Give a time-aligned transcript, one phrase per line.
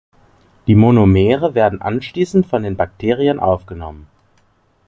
[0.65, 4.07] Die Monomere werden anschließend von den Bakterien aufgenommen.